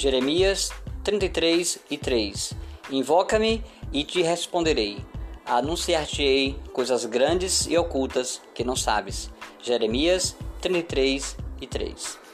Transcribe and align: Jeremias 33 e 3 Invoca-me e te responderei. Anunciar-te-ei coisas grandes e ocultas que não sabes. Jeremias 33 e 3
Jeremias 0.00 0.70
33 1.04 1.78
e 1.90 1.98
3 1.98 2.54
Invoca-me 2.90 3.62
e 3.92 4.02
te 4.02 4.22
responderei. 4.22 5.04
Anunciar-te-ei 5.44 6.56
coisas 6.72 7.04
grandes 7.04 7.66
e 7.66 7.76
ocultas 7.76 8.40
que 8.54 8.64
não 8.64 8.74
sabes. 8.74 9.30
Jeremias 9.62 10.34
33 10.62 11.36
e 11.60 11.66
3 11.66 12.29